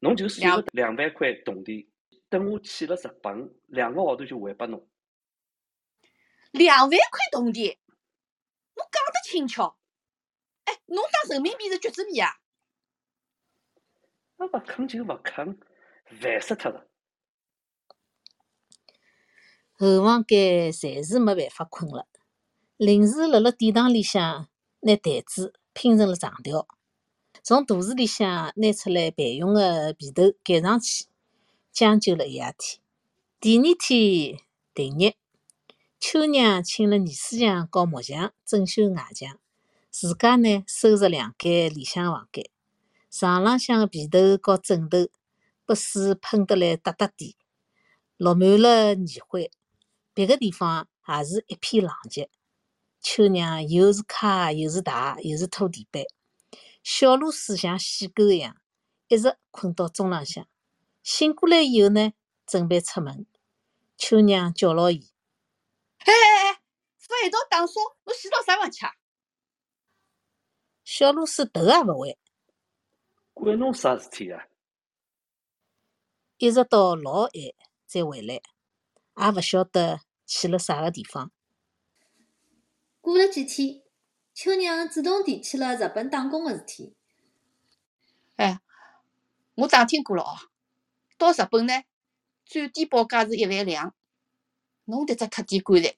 [0.00, 1.88] 侬就算有两万块铜钿，
[2.28, 4.88] 等我去了日本，两个号头就还拨侬。
[6.52, 7.78] 两万块铜钿，
[8.74, 9.78] 侬讲得轻巧？
[10.64, 12.30] 哎，侬当人民币是橘子币啊？
[14.38, 15.58] 勿肯就勿肯，
[16.06, 16.86] 烦死脱了。
[19.72, 22.06] 后房间暂时没办法困了，
[22.76, 24.48] 临时辣辣殿堂里向
[24.80, 26.66] 拿台子拼成了长条，
[27.42, 31.06] 从肚子里向拿出来备用的被头盖上去，
[31.72, 32.80] 将就了一夜天。
[33.40, 34.40] 第二天
[34.74, 35.14] 定日，
[36.00, 39.38] 秋娘请了泥水匠和木匠整修外墙，
[39.90, 42.50] 自家呢收拾两间理想房间。
[43.10, 45.08] 床浪向的被头和枕头
[45.64, 47.36] 被水喷得来哒哒滴，
[48.16, 49.50] 落满了泥灰，
[50.12, 52.30] 别个地方也是一片狼藉。
[53.00, 56.04] 秋娘又是擦又是汏又是拖地板，
[56.82, 58.56] 小露丝像细狗一样，
[59.06, 60.46] 一直困到中浪向。
[61.02, 62.12] 醒过来以后呢，
[62.44, 63.26] 准备出门。
[63.96, 65.10] 秋娘叫牢伊
[66.04, 66.60] ：“哎哎哎，
[67.08, 68.92] 勿一道打扫，侬洗到啥辰光去啊？”
[70.84, 72.18] 小露丝头也勿回。
[73.48, 74.46] 管侬啥事体啊！
[76.36, 77.30] 一直到老晚
[77.86, 81.32] 才回来，也勿晓得去了啥个地方。
[83.00, 83.82] 过了几天，
[84.34, 86.94] 秋娘主动提起了日本打工个事体。
[88.36, 88.60] 哎，
[89.54, 90.36] 我打听过了哦，
[91.16, 91.72] 到日本呢，
[92.44, 93.94] 最低报价是一万两。
[94.84, 95.96] 侬迭只特地棺材，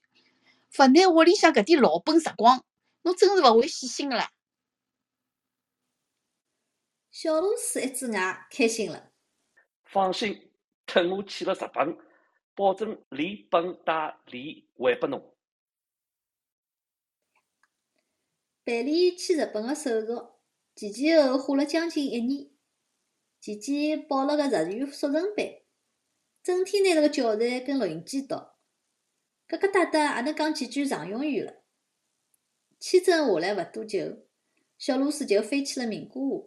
[0.78, 2.64] 勿拿屋里向搿点老本拾光，
[3.02, 4.30] 侬真是勿会死心个啦！
[7.10, 9.10] 小露丝一只牙，开心了。
[9.84, 10.52] 放心，
[10.86, 11.98] 等我去了日本，
[12.54, 15.34] 保证连本带利还拨侬。
[18.62, 20.06] 办理去日本个手续，
[20.76, 22.50] 前前后后花了将近一年。
[23.40, 25.46] 期间报了个日语速成班，
[26.42, 28.34] 整天拿了个教材跟录音机读，
[29.48, 31.64] 疙疙瘩瘩也能讲几句常用语了。
[32.78, 34.28] 签证下来勿多久，
[34.78, 36.46] 小露丝就飞去了名古屋。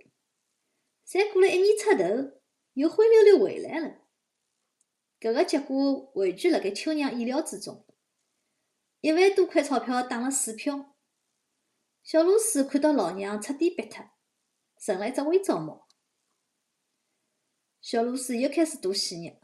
[1.05, 2.39] 才过了一年出头，
[2.73, 3.99] 又灰溜溜回来了。
[5.19, 7.85] 搿个结果完全辣盖秋娘意料之中。
[9.01, 10.95] 一万多块钞票打了水漂，
[12.03, 14.11] 小露丝看到老娘彻底憋脱，
[14.79, 15.87] 成了一只微糟猫。
[17.81, 19.35] 小露丝又开始大鲜肉，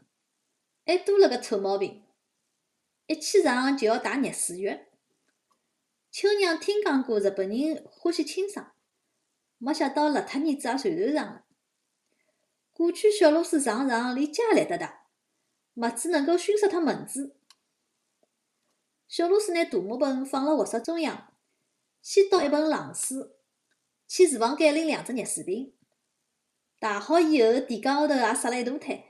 [0.86, 2.06] 还多了个臭毛病，
[3.06, 4.78] 一起床就要洗热水浴。
[6.10, 8.74] 秋娘听讲过日本人欢喜清爽，
[9.58, 11.46] 没想到邋遢儿子也传染上了。
[12.80, 15.00] 过去小螺丝上床连家也懒得汏，
[15.74, 17.36] 墨子能够熏死脱蚊子。
[19.06, 21.34] 小螺丝拿大木盆放辣卧室中央，
[22.00, 23.18] 先倒一盆冷水，
[24.08, 25.74] 去厨房间拎两只热水瓶。
[26.78, 29.04] 洗好以后，地缸后头也撒了一大滩。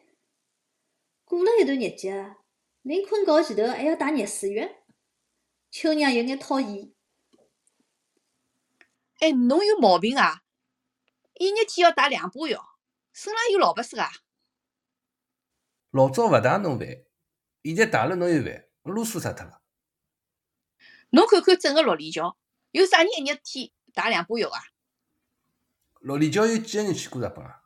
[1.24, 2.10] 过了一段日脚，
[2.82, 4.68] 临困觉前头还要洗热水浴，
[5.70, 6.92] 秋娘有眼讨厌。
[9.20, 10.42] 哎，侬有毛病啊！
[11.34, 12.56] 一日天要洗两把浴。
[13.22, 14.10] 身浪有老白色啊？
[15.90, 17.04] 老早勿打侬烦，
[17.62, 19.60] 现在打了侬又烦，啰嗦死脱了。
[21.10, 22.38] 侬看看整个六里桥，
[22.70, 24.58] 有啥人一日天打两把浴啊？
[26.00, 27.62] 六里桥有几个人去过日本啊？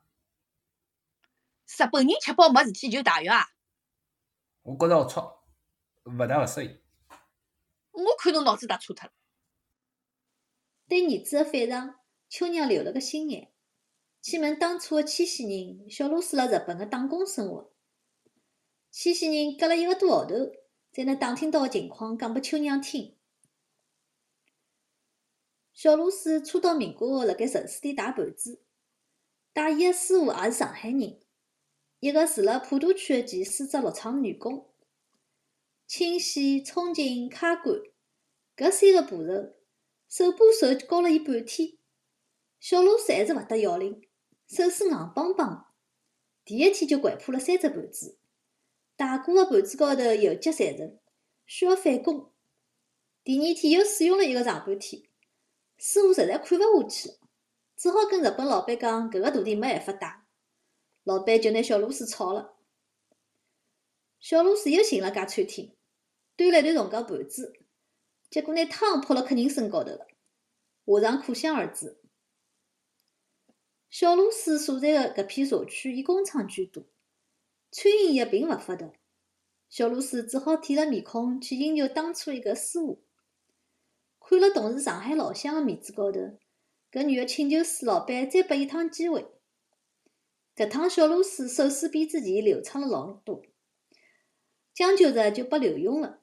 [1.69, 3.47] 日本人吃饱没事体就打浴啊？
[4.63, 5.39] 我觉着龌
[6.03, 6.81] 龊，勿大勿适宜。
[7.93, 9.13] 我看侬脑子打错脱了。
[10.89, 13.54] 对儿子的反常，秋娘留了个心眼。
[14.25, 17.71] 去问当初的千禧人，小螺丝辣日本的打工生活。
[18.91, 20.35] 千禧人隔了一个多号头，
[20.95, 23.19] 才能打听到的情况讲拨秋娘听。
[25.75, 28.63] 小螺丝初到民国后，辣盖寿司店洗盘子，
[29.53, 31.21] 带伊的师傅也是上海人，
[32.01, 34.71] 一个住辣普陀区的前丝织六厂女工。
[35.87, 37.83] 清洗、冲净、揩干，
[38.57, 39.55] 搿三个步骤，
[40.09, 41.77] 手把手教了伊半天，
[42.59, 44.01] 小螺丝还是勿得要领。
[44.47, 45.73] 手是硬邦邦，
[46.45, 48.19] 第一天就掼破了三只盘子，
[48.97, 50.99] 大哥的盘子高头油积残存，
[51.47, 52.31] 需要返工。
[53.25, 55.03] 第二天又使用了一个上半天，
[55.79, 57.11] 师傅实在看勿下去，
[57.75, 60.25] 只好跟日本老板讲搿个徒弟没办法带，
[61.05, 62.55] 老板就拿小螺丝炒了。
[64.21, 65.75] 小螺丝又寻了家餐厅，
[66.37, 67.55] 端了一段重个盘子，
[68.29, 70.07] 结果拿汤泼了客人身高头了，
[70.85, 71.99] 下场可想而知。
[73.95, 76.83] 小露丝所在的搿片社区以工厂居多，
[77.71, 78.91] 餐饮业并勿发达。
[79.71, 83.05] 小露丝只好舔着面孔去寻求当初一个师傅。
[84.19, 86.19] 看了同是上海老乡的面子高头，
[86.91, 89.29] 搿女的请求师老板再拨一趟机会。
[90.57, 93.45] 搿趟小露丝手撕比之前流畅了老多，
[94.75, 96.21] 将就着就拨留用了。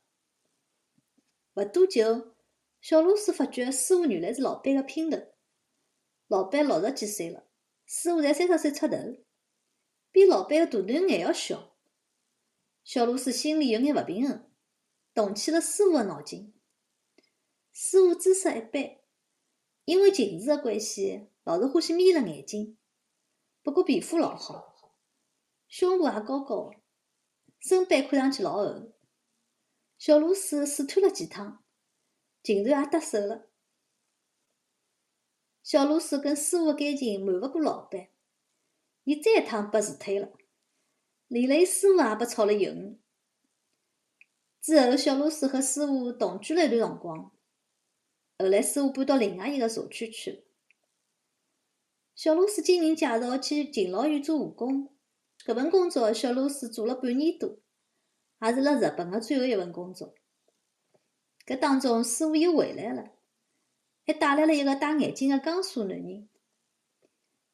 [1.54, 2.36] 勿多久，
[2.82, 5.32] 小露丝发觉师傅原来是老板的姘头。
[6.28, 7.46] 老板六十几岁了，
[7.94, 8.96] 师傅才三十岁出头，
[10.14, 11.76] 比老板的大囡还要小。
[12.86, 14.50] 小螺丝心里有眼勿平衡，
[15.14, 16.54] 动起了师傅的脑筋。
[17.74, 19.02] 师傅姿色一般，
[19.84, 22.78] 因为近视的关系，老是欢喜眯着眼睛。
[23.62, 24.96] 不过皮肤老好，
[25.68, 26.72] 胸部也高高，
[27.60, 28.94] 身板看上去老厚。
[29.98, 31.62] 小螺丝试探了几趟，
[32.42, 33.51] 竟然也得手了。
[35.72, 38.10] 小露丝跟师傅的感情瞒勿过老板，
[39.06, 40.30] 伊再一趟被辞退了，
[41.30, 43.00] 连累师傅也被炒了鱿鱼。
[44.60, 47.32] 之后，小露丝和师傅同居了一段辰光，
[48.38, 50.44] 后来师傅搬到另外一个社区去了。
[52.16, 54.94] 小露丝经人介绍去敬老院做护工，
[55.46, 57.60] 搿份工作小露丝做了半年多，
[58.42, 60.14] 也是辣日本的最后一份工作。
[61.48, 63.14] 搿当中，师傅又回来了。
[64.06, 66.28] 还带来了一个戴眼镜的江苏男人，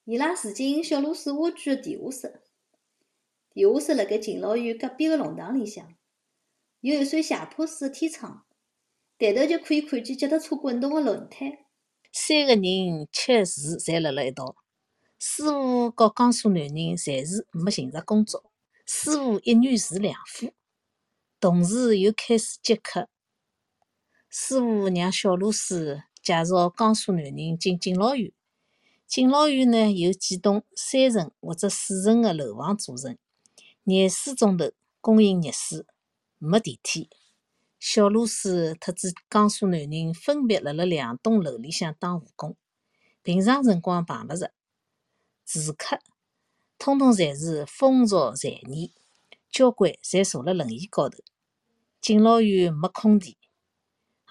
[0.05, 2.41] 伊拉住进小螺丝蜗居的地下室。
[3.53, 5.95] 地下室辣盖敬老院隔壁的弄堂里向，
[6.79, 8.45] 有一扇斜坡式的天窗，
[9.17, 11.65] 抬头就可以看见脚踏车滚动的轮胎。
[12.13, 14.55] 三个人吃住侪辣辣一道。
[15.19, 18.51] 师傅和江苏男人暂时没寻着工作，
[18.85, 20.53] 师傅一女住两夫，
[21.39, 23.09] 同时又开始接客。
[24.29, 26.03] 师傅让小螺丝。
[26.27, 28.33] 介绍江苏男人进敬老院，
[29.05, 33.17] 敬老院呢有几栋三层或者四层的楼房组成，
[33.83, 35.85] 廿四钟头供应热水，
[36.37, 37.09] 没电梯。
[37.79, 42.57] 小螺丝特子江苏男人分别辣辣两栋楼里向当护工，
[43.23, 44.51] 平常辰光碰勿着，
[45.45, 45.97] 住客
[46.77, 48.91] 通通侪是风烛残年，
[49.49, 51.19] 交关侪坐辣轮椅高头。
[52.01, 53.33] 敬老院没空调，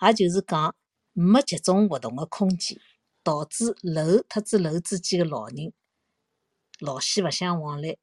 [0.02, 0.76] 也就是讲。
[1.18, 2.78] 没集中活动的空间，
[3.22, 5.72] 导致楼特子楼之间的老人
[6.78, 7.96] 老死勿相往来。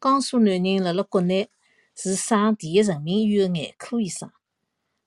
[0.00, 1.48] 江苏男人辣辣国内
[1.94, 4.32] 是省第一人民医院的眼科医生，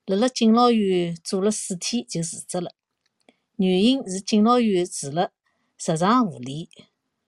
[0.05, 2.73] 辣辣敬老院做了四天就辞职了。
[3.57, 5.33] 原因是敬老院除了
[5.77, 6.69] 日常护理，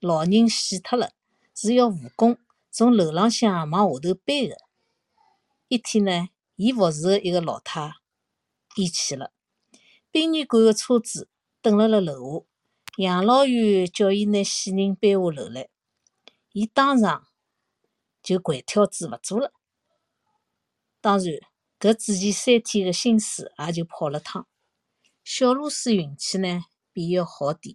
[0.00, 1.12] 老人死脱了
[1.54, 2.38] 是要护工
[2.70, 4.56] 从楼浪向往下头搬的。
[5.68, 7.96] 一天呢，伊服侍的一个老太
[8.76, 9.30] 咽气了。
[10.12, 11.30] 殡仪馆的车子
[11.62, 12.46] 等辣辣楼
[12.98, 15.70] 下，养老院叫伊拿死人搬下楼来，
[16.52, 17.28] 伊当场
[18.22, 19.54] 就跪跳子勿做了。
[21.00, 21.40] 当然，
[21.80, 24.46] 搿之前三天的心思也就泡了汤。
[25.24, 27.74] 小露丝运气呢比伊要好点，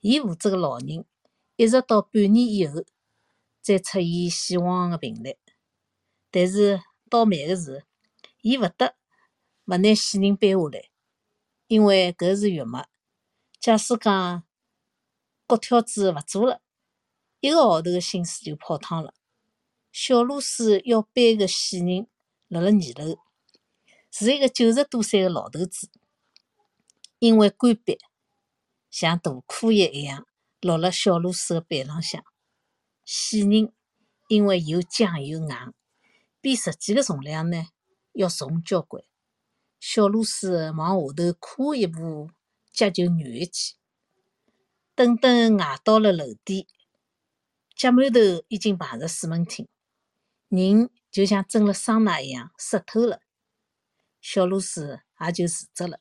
[0.00, 1.04] 伊扶着个老人，
[1.56, 2.82] 一直到半年以后
[3.60, 5.36] 才出现死亡的病例。
[6.30, 7.84] 但是倒霉的是，
[8.40, 8.96] 伊勿得
[9.66, 10.89] 勿拿死人搬下来。
[11.70, 12.84] 因为搿是月末，
[13.60, 14.42] 假使讲
[15.46, 16.60] 国跳子勿做了，
[17.38, 19.14] 一个号头个心思就泡汤了。
[19.92, 22.08] 小螺丝要背个死人
[22.48, 23.20] 辣辣二楼，
[24.10, 25.88] 是一个九十多岁的老头子，
[27.20, 27.96] 因为干瘪，
[28.90, 30.26] 像大枯叶一样
[30.60, 32.24] 落辣小螺丝的背浪向。
[33.06, 33.72] 死人
[34.26, 35.72] 因为又僵又硬，
[36.40, 37.68] 比实际的重量呢
[38.14, 39.04] 要重交关。
[39.80, 42.30] 小露丝往下头跨一步，
[42.70, 43.76] 脚就软一记。
[44.94, 46.68] 等等，挨到了楼底，
[47.74, 49.66] 脚馒头已经碰着水门厅，
[50.50, 53.22] 人就像蒸了桑拿一样湿透了。
[54.20, 55.98] 小露丝也就辞职了。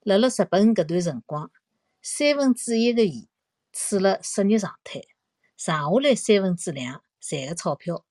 [0.00, 1.52] 辣辣日本搿段辰光，
[2.02, 3.28] 三分之一个亿
[3.72, 5.02] 处了失业状态，
[5.56, 8.04] 剩下来三分之两赚个钞票，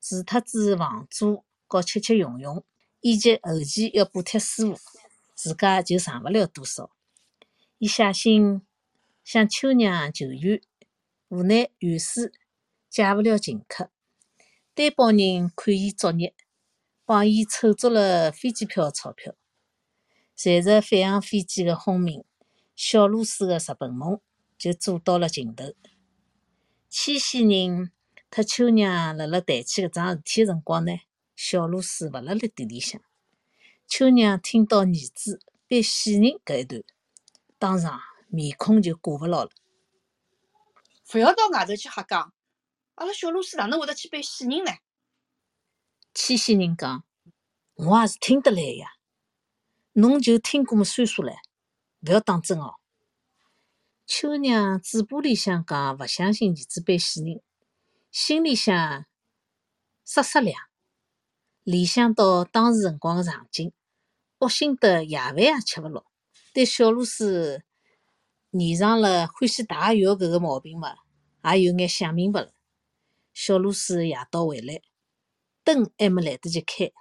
[0.00, 2.66] 除脱子房租和吃吃用用。
[3.00, 4.78] 以及后期要补贴师傅，
[5.34, 6.90] 自家就剩勿了多少。
[7.78, 8.62] 伊写信
[9.24, 10.60] 向秋娘求援，
[11.28, 12.30] 无奈元帅
[12.88, 13.90] 解勿了请客，
[14.74, 16.34] 担保人看伊作孽，
[17.04, 19.34] 帮伊凑足了飞机票钞票。
[20.36, 22.24] 随着返航飞机的轰鸣，
[22.74, 24.20] 小露丝的日本梦
[24.58, 25.72] 就做到了尽头。
[26.88, 27.92] 千禧人
[28.30, 30.92] 特秋娘辣辣谈起搿桩事体的辰光呢，
[31.42, 33.00] 小露水勿辣辣店里向。
[33.86, 36.84] 秋娘听到儿子被死人搿一段，
[37.58, 39.50] 当场面孔就挂勿牢了。
[41.14, 42.34] 勿要到外头去瞎讲，
[42.96, 44.70] 阿拉小露水哪能会得去背死人呢？
[46.12, 47.04] 牵线人讲
[47.72, 48.88] ：“我也是听得来呀，
[49.92, 51.34] 侬就听过么算数唻，
[52.02, 52.74] 勿要当真哦。”
[54.06, 57.40] 秋娘嘴巴里向讲勿相信儿子背死人，
[58.10, 59.06] 心里向
[60.04, 60.69] 撒撒凉。
[61.62, 63.72] 联想到当时辰光个场景，
[64.38, 66.06] 恶心得夜饭也吃勿落，
[66.52, 67.62] 对小露丝
[68.50, 70.94] 染上了欢喜汏浴搿个毛病嘛，
[71.44, 72.52] 也有眼想明白了。
[73.32, 74.80] 小露丝夜到回来，
[75.62, 76.92] 灯还没来得及开，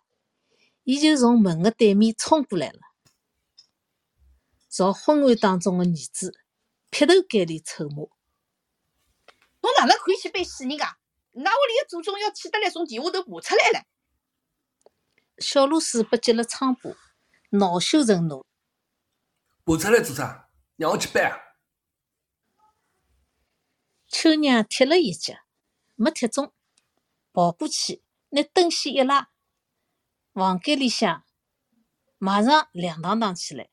[0.83, 2.79] 伊就从门个对面冲过来了，
[4.69, 6.33] 朝昏暗当中个儿子。
[6.91, 7.97] 劈头盖脸臭骂
[9.61, 10.97] ：“侬哪能可以去背死人家？
[11.33, 13.85] 㑚屋里个祖宗要气得来从地下头爬出来了！”
[15.39, 16.95] 小露水被击了疮疤，
[17.51, 18.45] 恼羞成怒
[19.65, 20.49] ：“爬出来做啥？
[20.75, 21.37] 让我去背啊！”
[24.07, 25.35] 秋娘踢了一脚，
[25.95, 26.53] 没踢中，
[27.31, 29.29] 跑过去拿灯线一拉，
[30.33, 31.23] 房间里向
[32.17, 33.69] 马上亮堂堂起来。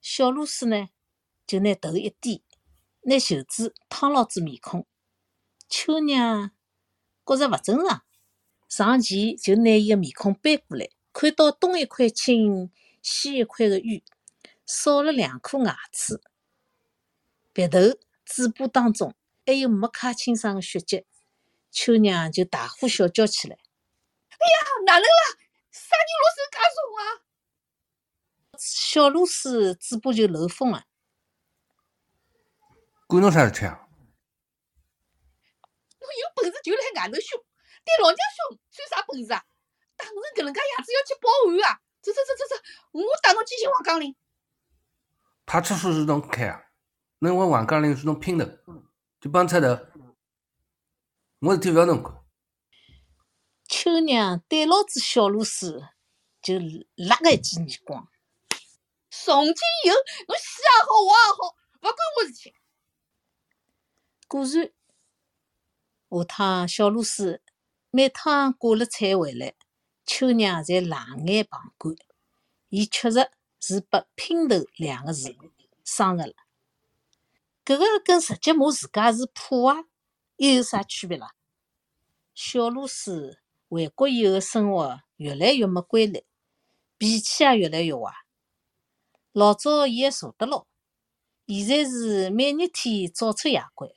[0.00, 0.88] 小露水呢？
[1.46, 2.44] 就拿头一低，
[3.02, 4.86] 拿袖子烫牢子面孔。
[5.68, 6.52] 秋娘
[7.24, 8.04] 觉着勿正常，
[8.74, 14.02] 上前就拿伊个面孔扳过来，看到东一块青，西一块个瘀，
[14.64, 16.22] 少了两颗牙齿，
[17.52, 17.78] 鼻头、
[18.24, 19.14] 嘴巴当中
[19.44, 21.04] 还有没擦清爽个血迹。
[21.70, 23.58] 秋娘就大呼小叫起来
[24.32, 24.56] ：“哎呀，
[24.86, 25.38] 哪能啦？
[25.70, 27.00] 啥人落手介重啊？”
[28.58, 30.86] 小露丝嘴巴就漏风了。
[33.06, 33.86] 管侬啥事体啊？
[36.00, 37.44] 侬有本事就辣海外头凶，
[37.84, 39.44] 对老娘凶算啥本事啊？
[39.96, 41.80] 打成搿能介样子要去报案啊！
[42.00, 42.62] 走走走走走，
[42.92, 44.16] 我带侬去寻王岗林。
[45.44, 46.70] 派出所是侬开啊？
[47.18, 48.46] 侬问王岗林是侬拼头，
[49.20, 49.78] 就帮出头，
[51.40, 52.24] 我事体勿要侬管。
[53.68, 55.70] 秋娘对牢子小露水，
[56.40, 56.54] 就
[56.96, 58.08] 辣个一记耳光。
[59.10, 59.54] 从今
[59.84, 59.96] 以后，
[60.28, 62.54] 侬死也好，活也好，勿关我事体。
[64.26, 64.72] 果然，
[66.10, 67.41] 下趟小露水
[67.94, 69.54] 每趟挂了彩回来，
[70.06, 71.94] 秋娘侪冷眼旁观。
[72.70, 73.30] 伊确实
[73.60, 75.36] 是被“姘头”两个字
[75.84, 76.32] 伤着了。
[77.66, 79.84] 搿个跟直接骂自家是破坏
[80.36, 81.32] 又有啥区别啦？
[82.34, 86.24] 小露丝回国以后生活越来越没规律，
[86.96, 88.10] 脾气也越来越坏。
[89.32, 90.66] 老早伊还坐得牢，
[91.46, 93.94] 现在是每日天早出夜归。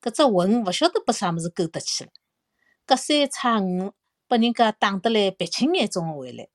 [0.00, 2.10] 搿只魂勿晓得被啥物事勾搭去了，
[2.86, 3.92] 隔三差五
[4.28, 6.48] 被人家打得来鼻青眼肿个回来，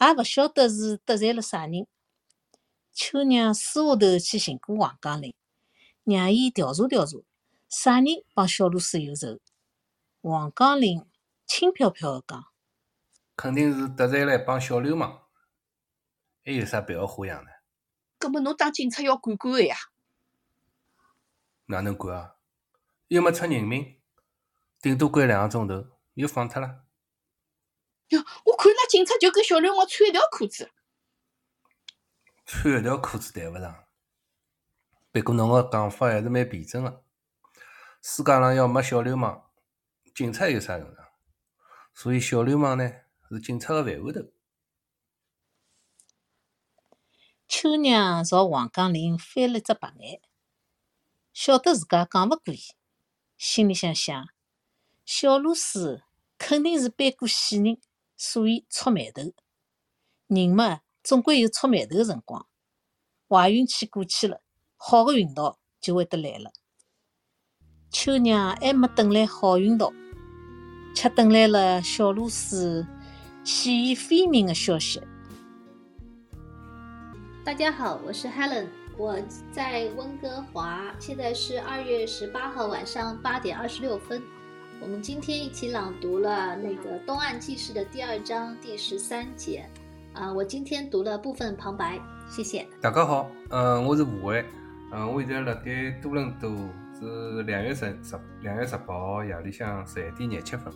[0.00, 1.88] 也勿晓得是得罪了啥人。
[2.92, 5.34] 秋娘私下头去寻过王刚林，
[6.04, 7.18] 让伊调查调查，
[7.68, 9.40] 啥人帮小露水有仇。
[10.20, 11.04] 王刚林
[11.44, 12.44] 轻飘飘地讲
[13.34, 15.22] ：“肯定是得罪了一帮小流氓，
[16.44, 17.50] 还有啥别个花样呢？”
[18.20, 19.76] 搿么侬当警察要管管个呀？
[21.66, 22.36] 哪能管啊？
[23.08, 23.97] 又没出人命，
[24.80, 26.84] 顶多关两个钟头，又放脱了。
[28.08, 30.70] 哟，我看那警察就跟小流氓穿一条裤子，
[32.46, 33.84] 穿一条裤子谈勿上。
[35.10, 37.04] 不过侬个讲法还是蛮辩证个。
[38.00, 39.50] 世界上要没小流氓，
[40.14, 41.08] 警察有啥用场？
[41.92, 42.90] 所以小流氓呢
[43.28, 44.20] 是警察个饭碗头。
[47.48, 50.20] 秋娘朝王岗林翻了只白眼，
[51.32, 52.60] 晓得自家讲勿过伊。
[53.36, 54.28] 心里想想，
[55.10, 56.02] 小露丝
[56.36, 57.78] 肯定是背过死人，
[58.14, 59.22] 所以搓眉头。
[60.26, 62.46] 人嘛，总归有搓眉头个辰光。
[63.26, 64.42] 坏运气过去了，
[64.76, 66.52] 好个运道就会得来了。
[67.90, 69.90] 秋娘还没等来好运道，
[70.94, 72.86] 却等来了小露丝
[73.42, 75.00] 起义飞命的消息。
[77.42, 78.68] 大家好，我是 Helen。
[78.98, 79.18] 我
[79.50, 84.22] 在温哥华，现在是二月十八号晚上八点二十六分。
[84.80, 89.68] 我们今天一起朗读了那个《东岸纪事》的第二章第十三节。
[90.12, 92.00] 啊，我今天读了部分旁白，
[92.30, 92.64] 谢谢。
[92.80, 94.44] 大家好，嗯，我是吴伟，
[94.92, 96.50] 嗯，我现在辣盖多伦多，
[96.98, 100.72] 是两月十十两月十八号夜里向十一点廿七分。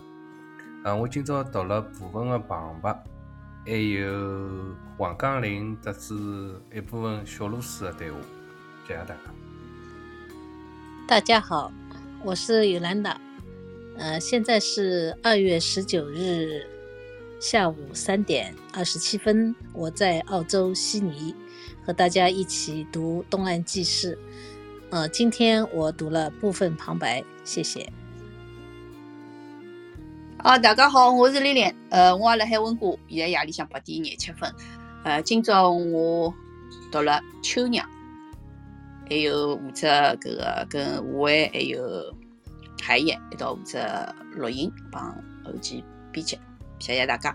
[0.83, 3.03] 嗯，我今朝读了部分的旁白。
[3.65, 6.13] 还有王刚林得知
[6.73, 8.17] 一部分小露丝的对话，
[8.85, 9.21] 谢谢大家。
[11.07, 11.71] 大家好，
[12.21, 13.17] 我是尤兰达。
[13.95, 16.67] 呃，现在是二月十九日
[17.39, 21.33] 下午三点二十七分，我在澳洲悉尼
[21.85, 24.15] 和大家一起读《东岸纪事》。
[24.89, 27.87] 呃，今天我读了部分旁白，谢谢。
[30.37, 31.71] 啊，大家好，我是丽丽。
[31.89, 34.51] 呃，我也辣海温哥，现在夜里向八点廿七分。
[35.03, 36.33] 呃，今朝我
[36.91, 37.87] 读了《秋娘》，
[39.09, 42.13] 还有五只搿个跟吴伟还有
[42.85, 45.15] 海燕一道负责录音帮
[45.45, 45.81] 后期
[46.11, 46.37] 编辑。
[46.79, 47.33] 谢谢大家。